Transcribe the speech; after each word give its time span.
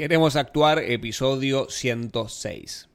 Queremos 0.00 0.34
actuar, 0.34 0.78
episodio 0.78 1.68
106. 1.68 2.89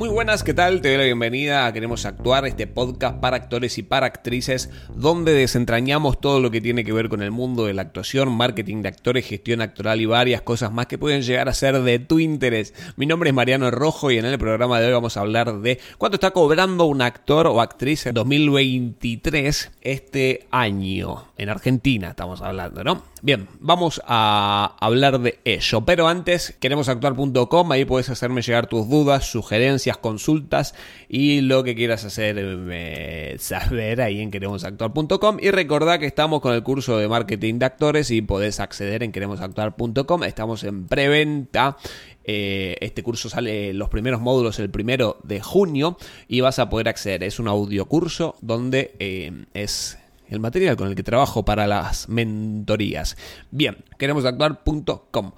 Muy 0.00 0.08
buenas, 0.08 0.42
¿qué 0.42 0.54
tal? 0.54 0.80
Te 0.80 0.88
doy 0.88 0.96
la 0.96 1.04
bienvenida 1.04 1.66
a 1.66 1.74
Queremos 1.74 2.06
Actuar, 2.06 2.46
este 2.46 2.66
podcast 2.66 3.18
para 3.18 3.36
actores 3.36 3.76
y 3.76 3.82
para 3.82 4.06
actrices, 4.06 4.70
donde 4.94 5.34
desentrañamos 5.34 6.22
todo 6.22 6.40
lo 6.40 6.50
que 6.50 6.62
tiene 6.62 6.84
que 6.84 6.92
ver 6.94 7.10
con 7.10 7.20
el 7.20 7.30
mundo 7.30 7.66
de 7.66 7.74
la 7.74 7.82
actuación, 7.82 8.32
marketing 8.32 8.80
de 8.80 8.88
actores, 8.88 9.26
gestión 9.26 9.60
actoral 9.60 10.00
y 10.00 10.06
varias 10.06 10.40
cosas 10.40 10.72
más 10.72 10.86
que 10.86 10.96
pueden 10.96 11.20
llegar 11.20 11.50
a 11.50 11.52
ser 11.52 11.82
de 11.82 11.98
tu 11.98 12.18
interés. 12.18 12.72
Mi 12.96 13.04
nombre 13.04 13.28
es 13.28 13.36
Mariano 13.36 13.70
Rojo 13.70 14.10
y 14.10 14.16
en 14.16 14.24
el 14.24 14.38
programa 14.38 14.80
de 14.80 14.86
hoy 14.86 14.92
vamos 14.94 15.18
a 15.18 15.20
hablar 15.20 15.60
de 15.60 15.78
cuánto 15.98 16.16
está 16.16 16.30
cobrando 16.30 16.86
un 16.86 17.02
actor 17.02 17.46
o 17.46 17.60
actriz 17.60 18.06
en 18.06 18.14
2023 18.14 19.70
este 19.82 20.46
año. 20.50 21.26
En 21.36 21.50
Argentina 21.50 22.08
estamos 22.08 22.40
hablando, 22.40 22.82
¿no? 22.84 23.02
Bien, 23.22 23.48
vamos 23.58 24.00
a 24.06 24.76
hablar 24.80 25.20
de 25.20 25.40
ello. 25.44 25.82
Pero 25.82 26.08
antes, 26.08 26.56
queremosactuar.com, 26.58 27.72
ahí 27.72 27.84
puedes 27.84 28.08
hacerme 28.08 28.40
llegar 28.40 28.66
tus 28.66 28.88
dudas, 28.88 29.26
sugerencias, 29.26 29.89
consultas 29.98 30.74
y 31.08 31.40
lo 31.40 31.64
que 31.64 31.74
quieras 31.74 32.04
hacer 32.04 32.36
eh, 32.38 33.36
saber 33.38 34.00
ahí 34.00 34.20
en 34.20 34.30
queremosactuar.com. 34.30 35.38
Y 35.40 35.50
recordá 35.50 35.98
que 35.98 36.06
estamos 36.06 36.40
con 36.40 36.54
el 36.54 36.62
curso 36.62 36.98
de 36.98 37.08
marketing 37.08 37.58
de 37.58 37.66
actores 37.66 38.10
y 38.10 38.22
podés 38.22 38.60
acceder 38.60 39.02
en 39.02 39.12
queremosactuar.com. 39.12 40.24
Estamos 40.24 40.64
en 40.64 40.86
preventa. 40.86 41.76
Eh, 42.24 42.76
este 42.80 43.02
curso 43.02 43.28
sale 43.28 43.72
los 43.72 43.88
primeros 43.88 44.20
módulos 44.20 44.58
el 44.58 44.70
primero 44.70 45.18
de 45.22 45.40
junio 45.40 45.96
y 46.28 46.40
vas 46.40 46.58
a 46.58 46.68
poder 46.68 46.88
acceder. 46.88 47.24
Es 47.24 47.38
un 47.38 47.48
audio 47.48 47.86
curso 47.86 48.36
donde 48.40 48.94
eh, 48.98 49.46
es 49.54 49.98
el 50.30 50.40
material 50.40 50.76
con 50.76 50.88
el 50.88 50.94
que 50.94 51.02
trabajo 51.02 51.44
para 51.44 51.66
las 51.66 52.08
mentorías. 52.08 53.16
Bien, 53.50 53.76
queremosactuar.com. 53.98 55.32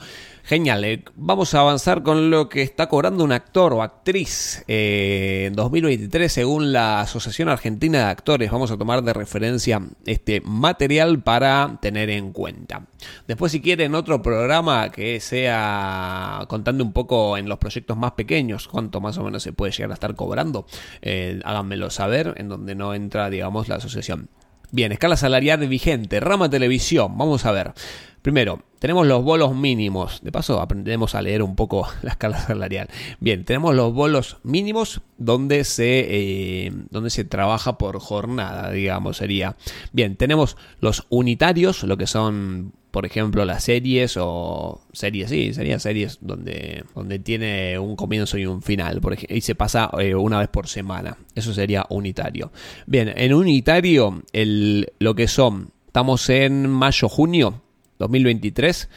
Genial, 0.45 0.84
eh, 0.84 1.05
vamos 1.15 1.55
a 1.55 1.61
avanzar 1.61 2.03
con 2.03 2.31
lo 2.31 2.49
que 2.49 2.62
está 2.62 2.89
cobrando 2.89 3.23
un 3.23 3.31
actor 3.31 3.73
o 3.73 3.83
actriz 3.83 4.65
eh, 4.67 5.45
en 5.47 5.55
2023 5.55 6.33
según 6.33 6.73
la 6.73 7.01
Asociación 7.01 7.49
Argentina 7.49 7.99
de 7.99 8.05
Actores. 8.07 8.51
Vamos 8.51 8.73
a 8.73 8.77
tomar 8.77 9.03
de 9.03 9.12
referencia 9.12 9.81
este 10.05 10.41
material 10.41 11.23
para 11.23 11.79
tener 11.81 12.11
en 12.11 12.33
cuenta. 12.33 12.87
Después 13.29 13.53
si 13.53 13.61
quieren 13.61 13.95
otro 13.95 14.21
programa 14.21 14.91
que 14.91 15.21
sea 15.21 16.45
contando 16.49 16.83
un 16.83 16.93
poco 16.93 17.37
en 17.37 17.49
los 17.49 17.59
proyectos 17.59 17.97
más 17.97 18.12
pequeños 18.12 18.67
cuánto 18.67 19.01
más 19.01 19.19
o 19.19 19.25
menos 19.25 19.45
se 19.45 19.53
puede 19.53 19.71
llegar 19.71 19.93
a 19.93 19.95
estar 19.95 20.17
cobrando, 20.17 20.67
eh, 21.03 21.41
háganmelo 21.45 21.89
saber 21.91 22.34
en 22.37 22.49
donde 22.49 22.75
no 22.75 22.95
entra 22.95 23.31
digamos 23.31 23.69
la 23.69 23.77
asociación. 23.77 24.29
Bien, 24.75 24.91
escala 24.91 25.19
salarial 25.19 25.69
vigente, 25.69 26.19
rama 26.19 26.48
televisión, 26.48 27.19
vamos 27.19 27.45
a 27.45 27.53
ver. 27.53 27.75
Primero, 28.23 28.62
tenemos 28.78 29.06
los 29.06 29.23
bolos 29.23 29.55
mínimos. 29.55 30.23
De 30.23 30.33
paso, 30.33 30.62
aprendemos 30.62 31.15
a 31.15 31.20
leer 31.20 31.42
un 31.42 31.56
poco 31.56 31.87
la 32.03 32.12
escala 32.12 32.39
salarial. 32.39 32.89
Bien, 33.20 33.45
tenemos 33.45 33.75
los 33.75 33.93
bolos 33.93 34.39
mínimos 34.45 35.03
donde 35.19 35.65
se, 35.65 36.06
eh, 36.09 36.73
donde 36.89 37.11
se 37.11 37.25
trabaja 37.25 37.77
por 37.77 38.00
jornada, 38.00 38.70
digamos, 38.70 39.19
sería. 39.19 39.56
Bien, 39.93 40.17
tenemos 40.17 40.56
los 40.81 41.06
unitarios, 41.11 41.83
lo 41.83 41.98
que 41.98 42.06
son 42.06 42.73
por 42.93 43.07
ejemplo, 43.07 43.47
las 43.47 43.65
series 43.65 44.19
o 44.21 44.83
series, 44.93 45.31
sí, 45.31 45.55
serían 45.55 45.81
series 45.81 46.19
donde, 46.21 46.84
donde 46.94 47.19
tiene 47.19 47.78
un 47.78 47.97
comienzo 47.97 48.37
y 48.37 48.44
un 48.44 48.61
final, 48.61 49.00
por 49.00 49.15
ejemplo, 49.15 49.34
y 49.34 49.41
se 49.41 49.55
pasa 49.55 49.91
eh, 49.99 50.15
una 50.15 50.39
vez 50.39 50.49
por 50.49 50.69
semana. 50.69 51.16
Eso 51.34 51.55
sería 51.55 51.87
unitario. 51.89 52.53
Bien, 52.87 53.11
en 53.16 53.33
unitario, 53.33 54.22
el, 54.34 54.93
lo 54.99 55.15
que 55.15 55.27
son, 55.27 55.71
estamos 55.87 56.28
en 56.28 56.69
mayo-junio 56.69 57.62
2023. 57.99 58.91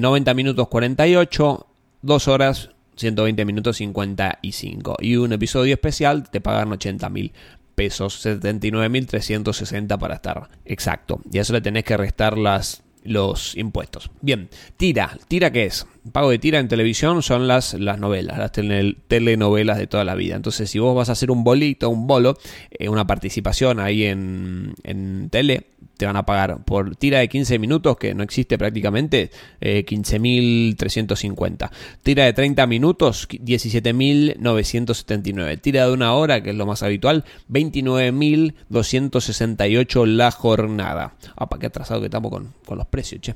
90 0.00 0.30
eh, 0.30 0.34
minutos 0.34 0.68
48, 0.68 1.66
2 2.02 2.28
horas 2.28 2.68
120 2.96 3.44
minutos 3.44 3.78
55, 3.78 4.96
y 5.00 5.16
un 5.16 5.32
episodio 5.32 5.74
especial 5.74 6.30
te 6.30 6.40
pagan 6.40 6.70
80.000 6.70 7.32
pesos, 7.74 8.24
79.360 8.24 9.98
para 9.98 10.14
estar 10.14 10.48
exacto, 10.64 11.20
y 11.32 11.38
a 11.38 11.42
eso 11.42 11.54
le 11.54 11.60
tenés 11.60 11.82
que 11.84 11.96
restar 11.96 12.38
las 12.38 12.83
los 13.04 13.56
impuestos. 13.56 14.10
Bien, 14.20 14.48
tira. 14.76 15.16
¿Tira 15.28 15.52
qué 15.52 15.66
es? 15.66 15.86
Pago 16.12 16.30
de 16.30 16.38
tira 16.38 16.58
en 16.58 16.68
televisión 16.68 17.22
son 17.22 17.46
las, 17.46 17.74
las 17.74 17.98
novelas, 17.98 18.38
las 18.38 18.52
telenovelas 18.52 19.78
de 19.78 19.86
toda 19.86 20.04
la 20.04 20.14
vida. 20.14 20.36
Entonces, 20.36 20.68
si 20.68 20.78
vos 20.78 20.96
vas 20.96 21.08
a 21.08 21.12
hacer 21.12 21.30
un 21.30 21.44
bolito, 21.44 21.88
un 21.88 22.06
bolo, 22.06 22.36
eh, 22.70 22.88
una 22.88 23.06
participación 23.06 23.80
ahí 23.80 24.04
en, 24.04 24.74
en 24.82 25.28
tele, 25.30 25.68
te 25.96 26.06
van 26.06 26.16
a 26.16 26.26
pagar 26.26 26.64
por 26.64 26.96
tira 26.96 27.20
de 27.20 27.28
15 27.28 27.58
minutos, 27.58 27.96
que 27.96 28.14
no 28.14 28.22
existe 28.22 28.56
prácticamente, 28.58 29.30
eh, 29.60 29.84
15.350. 29.86 31.70
Tira 32.02 32.24
de 32.24 32.32
30 32.32 32.66
minutos, 32.66 33.28
17.979. 33.28 35.60
Tira 35.60 35.86
de 35.86 35.92
una 35.92 36.14
hora, 36.14 36.42
que 36.42 36.50
es 36.50 36.56
lo 36.56 36.66
más 36.66 36.82
habitual, 36.82 37.24
29.268 37.48 40.06
la 40.06 40.30
jornada. 40.30 41.14
Ah, 41.36 41.48
para 41.48 41.60
qué 41.60 41.66
atrasado 41.66 42.00
que 42.00 42.06
estamos 42.06 42.30
con, 42.30 42.54
con 42.64 42.78
los 42.78 42.86
precios, 42.86 43.20
che. 43.20 43.34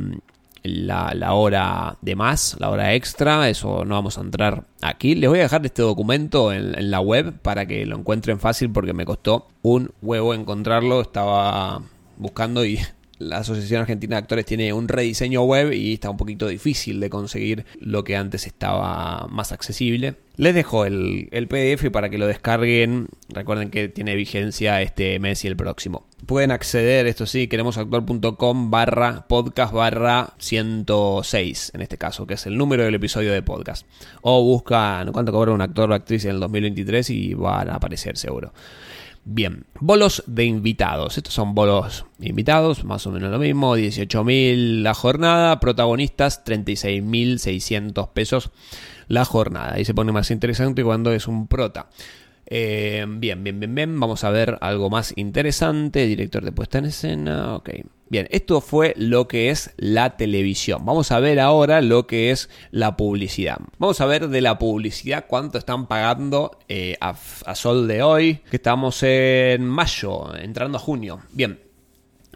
la, 0.63 1.33
hora 1.33 1.97
de 2.01 2.15
más, 2.15 2.55
la 2.59 2.69
hora 2.69 2.93
extra, 2.93 3.49
eso 3.49 3.85
no 3.85 3.95
vamos 3.95 4.17
a 4.17 4.21
entrar 4.21 4.65
aquí. 4.81 5.15
Les 5.15 5.29
voy 5.29 5.39
a 5.39 5.43
dejar 5.43 5.65
este 5.65 5.81
documento 5.81 6.51
en, 6.51 6.89
la 6.89 6.99
web 6.99 7.33
para 7.41 7.65
que 7.65 7.85
lo 7.85 7.97
encuentren 7.97 8.39
fácil 8.39 8.71
porque 8.71 8.93
me 8.93 9.05
costó 9.05 9.47
un 9.61 9.91
huevo 10.01 10.33
encontrarlo, 10.33 11.01
estaba 11.01 11.81
buscando 12.17 12.65
y 12.65 12.79
la 13.19 13.39
Asociación 13.39 13.81
Argentina 13.81 14.15
de 14.15 14.19
Actores 14.19 14.45
tiene 14.45 14.71
un 14.71 14.87
rediseño 14.87 15.43
web 15.43 15.73
y 15.73 15.93
está 15.93 16.09
un 16.09 16.17
poquito 16.17 16.47
difícil 16.47 17.01
de 17.01 17.09
conseguir 17.09 17.65
lo 17.79 18.03
que 18.05 18.15
antes 18.15 18.47
estaba 18.47 19.27
más 19.27 19.51
accesible. 19.51 20.15
Les 20.37 20.55
dejo 20.55 20.85
el, 20.85 21.27
PDF 21.49 21.91
para 21.91 22.09
que 22.09 22.17
lo 22.17 22.25
descarguen. 22.25 23.07
Recuerden 23.27 23.71
que 23.71 23.89
tiene 23.89 24.15
vigencia 24.15 24.81
este 24.81 25.19
mes 25.19 25.43
y 25.43 25.49
el 25.49 25.57
próximo. 25.57 26.07
Pueden 26.25 26.51
acceder, 26.51 27.07
esto 27.07 27.25
sí, 27.25 27.49
queremosactuar.com 27.49 28.71
barra 28.71 29.25
podcast 29.27 29.73
barra 29.73 30.33
106, 30.37 31.71
en 31.73 31.81
este 31.81 31.97
caso, 31.97 32.25
que 32.25 32.35
es 32.35 32.45
el 32.45 32.57
número 32.57 32.85
del 32.85 32.95
episodio 32.95 33.33
de 33.33 33.41
podcast. 33.41 33.85
O 34.21 34.41
buscan 34.43 35.11
cuánto 35.11 35.33
cobra 35.33 35.51
un 35.51 35.61
actor 35.61 35.91
o 35.91 35.93
actriz 35.93 36.23
en 36.23 36.31
el 36.31 36.39
2023 36.39 37.09
y 37.09 37.33
van 37.33 37.69
a 37.69 37.75
aparecer 37.75 38.15
seguro. 38.17 38.53
Bien, 39.31 39.67
bolos 39.79 40.23
de 40.25 40.45
invitados. 40.45 41.19
Estos 41.19 41.35
son 41.35 41.53
bolos 41.53 42.07
invitados, 42.19 42.83
más 42.83 43.05
o 43.05 43.11
menos 43.11 43.29
lo 43.29 43.37
mismo, 43.37 43.77
18.000 43.77 44.81
la 44.81 44.95
jornada, 44.95 45.59
protagonistas 45.59 46.43
36.600 46.43 48.09
pesos 48.11 48.49
la 49.07 49.25
jornada. 49.25 49.75
Ahí 49.75 49.85
se 49.85 49.93
pone 49.93 50.11
más 50.11 50.31
interesante 50.31 50.83
cuando 50.83 51.11
es 51.13 51.27
un 51.27 51.45
prota. 51.45 51.89
Eh, 52.51 53.05
bien, 53.07 53.43
bien, 53.43 53.59
bien, 53.59 53.75
bien. 53.75 53.99
Vamos 53.99 54.23
a 54.23 54.31
ver 54.31 54.57
algo 54.61 54.89
más 54.89 55.13
interesante. 55.15 56.07
Director 56.07 56.43
de 56.43 56.51
puesta 56.51 56.79
en 56.79 56.85
escena. 56.85 57.55
Ok. 57.55 57.69
Bien, 58.09 58.27
esto 58.31 58.59
fue 58.59 58.95
lo 58.97 59.27
que 59.27 59.51
es 59.51 59.71
la 59.77 60.17
televisión. 60.17 60.83
Vamos 60.83 61.11
a 61.11 61.19
ver 61.19 61.39
ahora 61.39 61.79
lo 61.81 62.07
que 62.07 62.31
es 62.31 62.49
la 62.71 62.97
publicidad. 62.97 63.59
Vamos 63.77 64.01
a 64.01 64.07
ver 64.07 64.29
de 64.29 64.41
la 64.41 64.57
publicidad 64.57 65.25
cuánto 65.27 65.59
están 65.59 65.85
pagando 65.85 66.57
eh, 66.67 66.97
a, 67.01 67.13
sol 67.53 67.87
de 67.87 68.01
hoy, 68.01 68.41
que 68.49 68.55
estamos 68.55 69.03
en 69.03 69.63
mayo, 69.67 70.35
entrando 70.35 70.79
a 70.79 70.81
junio. 70.81 71.19
Bien, 71.31 71.59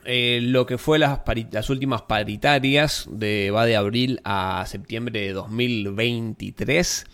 eh, 0.06 0.42
lo 0.44 0.68
que 0.68 0.78
fue 0.78 1.00
las, 1.00 1.22
las, 1.52 1.72
últimas 1.72 2.04
paritarias 2.04 3.08
de 3.10 3.50
va 3.50 3.66
de 3.66 3.76
abril 3.76 4.22
a 4.26 4.64
septiembre 4.68 5.22
de 5.22 5.34
2023 5.34 7.06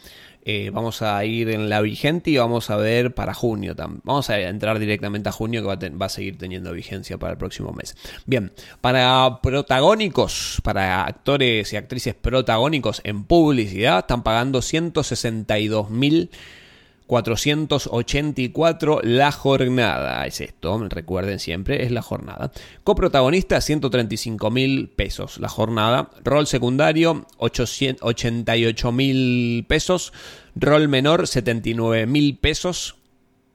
eh, 0.52 0.72
vamos 0.72 1.04
a 1.04 1.24
ir 1.26 1.52
en 1.52 1.70
la 1.70 1.80
vigente 1.80 2.32
y 2.32 2.38
vamos 2.38 2.72
a 2.72 2.76
ver 2.76 3.14
para 3.14 3.36
junio. 3.36 3.76
Vamos 3.78 4.32
a 4.32 4.40
entrar 4.40 4.80
directamente 4.80 5.30
a 5.30 5.32
junio 5.32 5.62
que 5.62 5.90
va 5.90 6.06
a, 6.08 6.10
seguir 6.10 6.40
teniendo 6.40 6.74
vigencia 6.74 7.20
para 7.20 7.34
el 7.34 7.38
próximo 7.38 7.72
mes. 7.72 7.96
Bien, 8.26 8.52
para 8.82 9.42
protagónicos, 9.44 10.60
para 10.64 11.06
actores 11.06 11.72
y 11.72 11.78
actrices 11.78 12.16
protagónicos 12.16 13.00
en 13.04 13.26
publicidad, 13.26 14.00
están 14.00 14.24
pagando 14.24 14.64
162 14.64 15.92
mil 15.92 16.32
484 17.10 19.02
la 19.02 19.32
jornada. 19.32 20.28
Es 20.28 20.42
esto, 20.42 20.78
recuerden 20.90 21.40
siempre, 21.40 21.84
es 21.84 21.90
la 21.92 22.04
jornada. 22.04 22.52
Coprotagonista 22.84 23.60
135 23.62 24.52
mil 24.52 24.90
pesos 24.90 25.40
la 25.40 25.50
jornada. 25.50 26.12
Rol 26.24 26.46
secundario 26.46 27.26
88 27.40 28.92
mil 28.92 29.66
pesos. 29.68 30.14
Rol 30.54 30.88
menor 30.88 31.28
79 31.28 32.06
mil 32.06 32.38
pesos. 32.38 32.96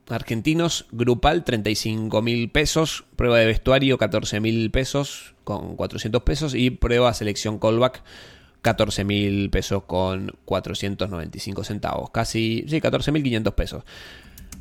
Argentinos, 0.08 0.86
grupal 0.90 1.44
35 1.44 2.22
mil 2.22 2.50
pesos, 2.50 3.04
prueba 3.14 3.38
de 3.38 3.46
vestuario 3.46 3.98
14 3.98 4.40
mil 4.40 4.72
pesos 4.72 5.36
con 5.44 5.76
400 5.76 6.24
pesos 6.24 6.54
y 6.54 6.70
prueba 6.70 7.14
selección 7.14 7.60
callback 7.60 8.02
14 8.64 9.04
mil 9.04 9.50
pesos 9.50 9.84
con 9.84 10.32
495 10.46 11.64
centavos. 11.64 12.10
Casi, 12.10 12.64
sí, 12.66 12.80
14 12.80 13.12
mil 13.12 13.22
500 13.22 13.54
pesos. 13.54 13.84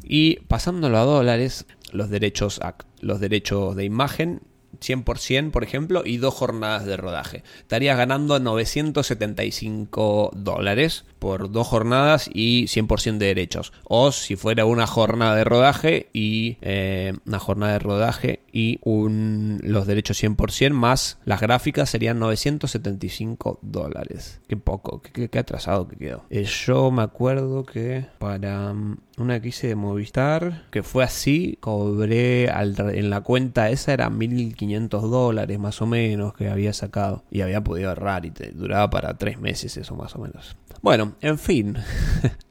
Y 0.03 0.41
pasándolo 0.41 0.97
a 0.97 1.05
dólares, 1.05 1.65
los 1.93 2.09
derechos, 2.09 2.59
los 2.99 3.21
derechos 3.21 3.77
de 3.77 3.85
imagen 3.85 4.41
100%, 4.83 5.51
por 5.51 5.63
ejemplo, 5.63 6.03
y 6.05 6.17
dos 6.17 6.33
jornadas 6.33 6.85
de 6.85 6.97
rodaje. 6.97 7.43
Estarías 7.59 7.97
ganando 7.97 8.39
975 8.39 10.31
dólares 10.35 11.05
por 11.19 11.51
dos 11.51 11.67
jornadas 11.67 12.29
y 12.33 12.65
100% 12.65 13.17
de 13.17 13.27
derechos. 13.27 13.71
O 13.85 14.11
si 14.11 14.35
fuera 14.35 14.65
una 14.65 14.87
jornada 14.87 15.35
de 15.35 15.45
rodaje 15.45 16.09
y 16.11 16.57
eh, 16.61 17.13
una 17.25 17.39
jornada 17.39 17.73
de 17.73 17.79
rodaje 17.79 18.41
y 18.51 18.79
los 18.83 19.87
derechos 19.87 20.21
100% 20.21 20.71
más 20.71 21.17
las 21.25 21.41
gráficas 21.41 21.89
serían 21.89 22.19
975 22.19 23.59
dólares. 23.61 24.41
Qué 24.47 24.57
poco, 24.57 25.01
qué, 25.01 25.29
atrasado 25.39 25.87
que 25.87 25.95
quedó. 25.95 26.25
Eh, 26.29 26.43
yo 26.43 26.91
me 26.91 27.03
acuerdo 27.03 27.65
que 27.65 28.05
para 28.19 28.73
mm, 28.73 28.97
una 29.17 29.39
que 29.39 29.49
hice 29.49 29.67
de 29.67 29.75
Movistar, 29.75 30.63
que 30.71 30.81
fue 30.81 31.03
así, 31.03 31.57
cobré 31.59 32.45
en 32.45 33.09
la 33.09 33.21
cuenta 33.21 33.69
esa 33.69 33.93
era 33.93 34.09
1500 34.09 35.09
dólares 35.09 35.59
más 35.59 35.81
o 35.81 35.85
menos 35.85 36.33
que 36.33 36.49
había 36.49 36.73
sacado 36.73 37.23
y 37.29 37.41
había 37.41 37.63
podido 37.63 37.89
ahorrar 37.89 38.25
y 38.25 38.31
te 38.31 38.51
duraba 38.51 38.89
para 38.89 39.17
tres 39.17 39.39
meses 39.39 39.77
eso 39.77 39.95
más 39.95 40.15
o 40.15 40.19
menos. 40.19 40.55
Bueno, 40.81 41.15
en 41.21 41.37
fin, 41.39 41.77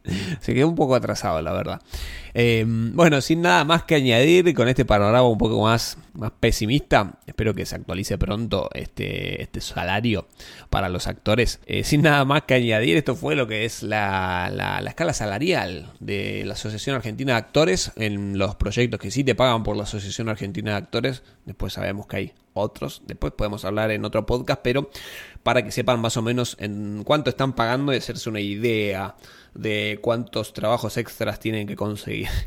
se 0.41 0.55
quedó 0.55 0.69
un 0.69 0.75
poco 0.75 0.95
atrasado 0.95 1.43
la 1.43 1.53
verdad. 1.53 1.83
Em, 2.35 2.97
bueno, 2.97 3.21
sin 3.21 3.43
nada 3.43 3.65
más 3.65 3.83
que 3.83 3.97
añadir 3.97 4.55
con 4.55 4.69
este 4.69 4.87
panorama 4.87 5.29
un 5.29 5.37
poco 5.37 5.61
más, 5.61 5.99
más 6.15 6.31
pesimista, 6.41 7.19
espero 7.27 7.53
que 7.53 7.67
se 7.67 7.75
actualice 7.75 8.17
pronto 8.17 8.71
este, 8.73 9.43
este 9.43 9.61
salario 9.61 10.29
para 10.71 10.89
los 10.89 11.09
actores. 11.09 11.61
Eh, 11.67 11.85
sin 11.85 12.03
nada 12.03 12.25
más 12.25 12.43
que 12.43 12.55
añadir, 12.55 12.97
esto 12.97 13.17
fue 13.17 13.35
lo 13.35 13.47
que 13.47 13.67
es 13.67 13.83
la, 13.83 14.51
la, 14.51 14.81
la 14.81 14.91
escala 14.91 15.13
salarial 15.13 15.93
de 16.01 16.45
Asociación 16.53 16.97
Argentina 16.97 17.33
de 17.33 17.39
Actores 17.39 17.93
en 17.97 18.39
los 18.39 18.55
proyectos 18.57 19.01
que 19.01 19.11
sí 19.11 19.25
te 19.25 19.35
pagan 19.35 19.63
por 19.63 19.77
la 19.77 19.83
Asociación 19.85 20.29
Argentina 20.29 20.73
de 20.73 20.77
Actores. 20.77 21.23
Después 21.45 21.73
sabemos 21.73 22.07
que 22.07 22.17
hay 22.17 22.33
otros, 22.55 23.03
después 23.07 23.33
podemos 23.33 23.65
hablar 23.65 23.91
en 23.91 24.05
otro 24.05 24.27
podcast, 24.27 24.61
pero 24.63 24.91
para 25.43 25.65
que 25.65 25.71
sepan 25.71 26.01
más 26.01 26.17
o 26.17 26.23
menos 26.23 26.57
en 26.61 27.03
cuánto 27.05 27.31
están 27.31 27.53
pagando 27.55 27.93
y 27.93 27.97
hacerse 27.97 28.29
una 28.29 28.41
idea 28.41 29.17
de 29.55 29.99
cuántos 30.03 30.53
trabajos 30.53 30.97
extras 30.97 31.41
tienen 31.41 31.67
que 31.67 31.77
conseguir. 31.77 32.29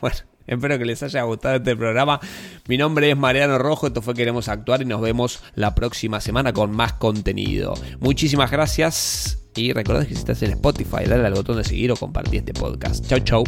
Bueno, 0.00 0.18
espero 0.46 0.76
que 0.76 0.84
les 0.84 1.02
haya 1.02 1.22
gustado 1.22 1.54
este 1.54 1.74
programa. 1.76 2.20
Mi 2.68 2.76
nombre 2.76 3.10
es 3.10 3.16
Mariano 3.16 3.56
Rojo, 3.56 3.86
esto 3.86 4.02
fue 4.02 4.12
Queremos 4.12 4.48
Actuar 4.48 4.82
y 4.82 4.84
nos 4.84 5.00
vemos 5.00 5.42
la 5.54 5.74
próxima 5.74 6.20
semana 6.20 6.52
con 6.52 6.72
más 6.72 6.94
contenido. 6.94 7.72
Muchísimas 8.00 8.50
gracias 8.50 9.43
y 9.56 9.72
recuerda 9.72 10.04
que 10.04 10.14
si 10.14 10.20
estás 10.20 10.42
en 10.42 10.50
Spotify, 10.50 11.04
dale 11.06 11.26
al 11.26 11.34
botón 11.34 11.56
de 11.56 11.64
seguir 11.64 11.92
o 11.92 11.96
compartir 11.96 12.40
este 12.40 12.54
podcast. 12.54 13.06
Chau, 13.06 13.20
chau. 13.20 13.44